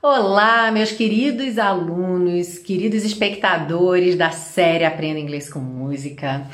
[0.00, 6.46] Olá, meus queridos alunos, queridos espectadores da série Aprenda Inglês com Música.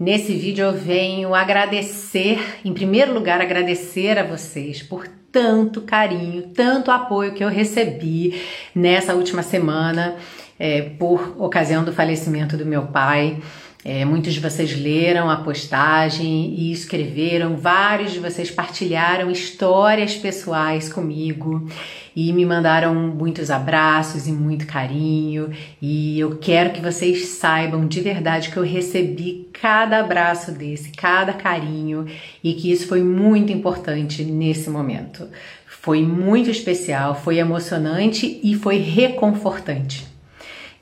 [0.00, 6.90] Nesse vídeo eu venho agradecer, em primeiro lugar, agradecer a vocês por tanto carinho, tanto
[6.90, 8.40] apoio que eu recebi
[8.74, 10.16] nessa última semana
[10.58, 13.42] é, por ocasião do falecimento do meu pai.
[13.88, 20.92] É, muitos de vocês leram a postagem e escreveram, vários de vocês partilharam histórias pessoais
[20.92, 21.68] comigo
[22.16, 25.52] e me mandaram muitos abraços e muito carinho.
[25.80, 31.32] E eu quero que vocês saibam de verdade que eu recebi cada abraço desse, cada
[31.32, 32.06] carinho
[32.42, 35.28] e que isso foi muito importante nesse momento.
[35.64, 40.04] Foi muito especial, foi emocionante e foi reconfortante.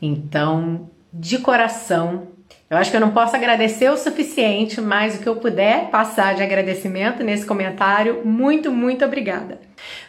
[0.00, 2.32] Então, de coração,
[2.74, 6.34] eu acho que eu não posso agradecer o suficiente, mas o que eu puder passar
[6.34, 9.60] de agradecimento nesse comentário, muito, muito obrigada.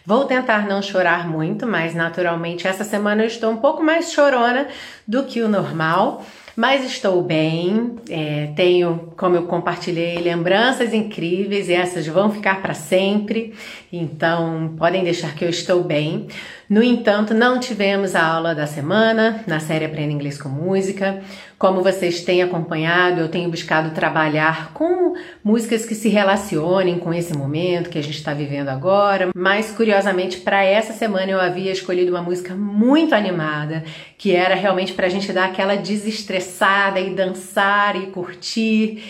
[0.04, 4.68] Vou tentar não chorar muito, mas naturalmente essa semana eu estou um pouco mais chorona
[5.08, 6.24] do que o normal
[6.56, 7.96] mas estou bem.
[8.10, 13.54] É, tenho, como eu compartilhei, lembranças incríveis e essas vão ficar para sempre.
[13.92, 16.28] Então, podem deixar que eu estou bem.
[16.70, 21.22] No entanto, não tivemos a aula da semana na série Aprenda Inglês com Música.
[21.58, 27.34] Como vocês têm acompanhado, eu tenho buscado trabalhar com músicas que se relacionem com esse
[27.34, 29.30] momento que a gente está vivendo agora.
[29.34, 33.86] Mas, curiosamente, para essa semana eu havia escolhido uma música muito animada,
[34.18, 39.04] que era realmente para a gente dar aquela desestressada e dançar e curtir.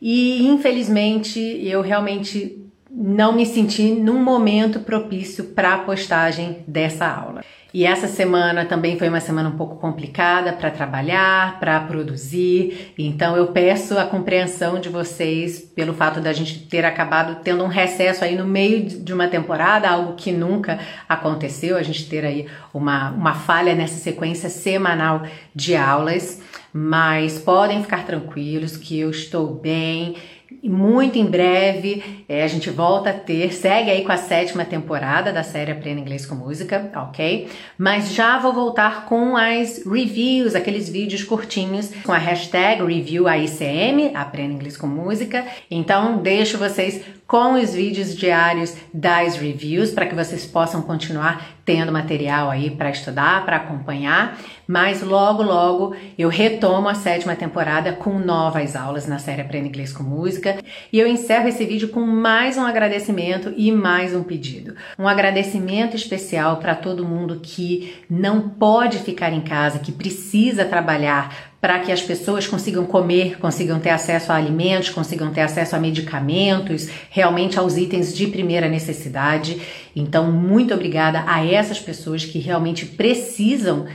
[0.00, 7.44] E infelizmente eu realmente não me senti num momento propício para a postagem dessa aula.
[7.72, 12.92] E essa semana também foi uma semana um pouco complicada para trabalhar, para produzir.
[12.98, 17.68] Então eu peço a compreensão de vocês pelo fato da gente ter acabado tendo um
[17.68, 22.46] recesso aí no meio de uma temporada, algo que nunca aconteceu, a gente ter aí
[22.74, 25.22] uma, uma falha nessa sequência semanal
[25.54, 26.42] de aulas.
[26.72, 30.16] Mas podem ficar tranquilos que eu estou bem
[30.62, 35.32] muito em breve é, a gente volta a ter, segue aí com a sétima temporada
[35.32, 37.48] da série Aprenda Inglês com Música, ok?
[37.78, 44.54] Mas já vou voltar com as reviews, aqueles vídeos curtinhos com a hashtag ReviewAICM, Aprenda
[44.54, 45.46] Inglês com Música.
[45.70, 51.92] Então deixo vocês com os vídeos diários das reviews para que vocês possam continuar tendo
[51.92, 54.36] material aí para estudar, para acompanhar.
[54.66, 59.92] Mas logo, logo eu retomo a sétima temporada com novas aulas na série Aprenda Inglês
[59.92, 60.58] com Música.
[60.92, 64.74] E eu encerro esse vídeo com mais um agradecimento e mais um pedido.
[64.98, 71.49] Um agradecimento especial para todo mundo que não pode ficar em casa, que precisa trabalhar
[71.60, 75.78] para que as pessoas consigam comer, consigam ter acesso a alimentos, consigam ter acesso a
[75.78, 79.60] medicamentos, realmente aos itens de primeira necessidade.
[79.94, 83.86] Então, muito obrigada a essas pessoas que realmente precisam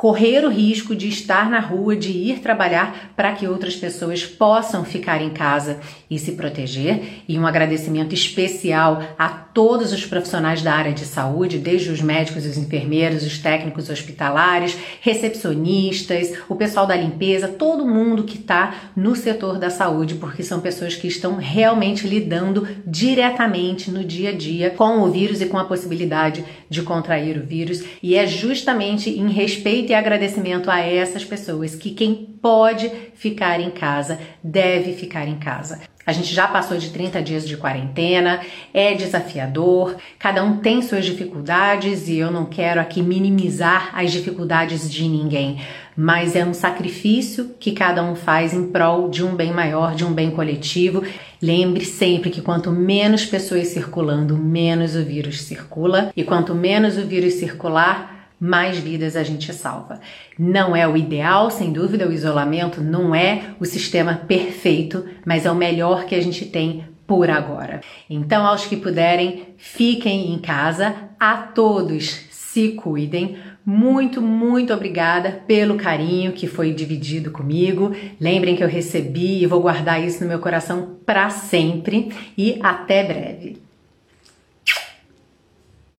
[0.00, 4.82] correr o risco de estar na rua, de ir trabalhar para que outras pessoas possam
[4.82, 5.78] ficar em casa
[6.10, 7.22] e se proteger.
[7.28, 12.46] E um agradecimento especial a todos os profissionais da área de saúde, desde os médicos,
[12.46, 19.14] os enfermeiros, os técnicos hospitalares, recepcionistas, o pessoal da limpeza, todo mundo que está no
[19.14, 24.70] setor da saúde, porque são pessoas que estão realmente lidando diretamente no dia a dia
[24.70, 27.84] com o vírus e com a possibilidade de contrair o vírus.
[28.02, 33.70] E é justamente em respeito e agradecimento a essas pessoas que quem pode ficar em
[33.70, 35.80] casa deve ficar em casa.
[36.06, 38.40] A gente já passou de 30 dias de quarentena,
[38.72, 44.90] é desafiador, cada um tem suas dificuldades e eu não quero aqui minimizar as dificuldades
[44.90, 45.60] de ninguém,
[45.96, 50.04] mas é um sacrifício que cada um faz em prol de um bem maior, de
[50.04, 51.04] um bem coletivo.
[51.42, 57.02] Lembre sempre que quanto menos pessoas circulando, menos o vírus circula, e quanto menos o
[57.02, 60.00] vírus circular, mais vidas a gente salva.
[60.38, 65.50] Não é o ideal, sem dúvida, o isolamento não é o sistema perfeito, mas é
[65.50, 67.80] o melhor que a gente tem por agora.
[68.08, 70.94] Então, aos que puderem, fiquem em casa.
[71.18, 73.36] A todos, se cuidem.
[73.66, 77.94] Muito, muito obrigada pelo carinho que foi dividido comigo.
[78.18, 82.10] Lembrem que eu recebi e vou guardar isso no meu coração para sempre.
[82.38, 83.69] E até breve.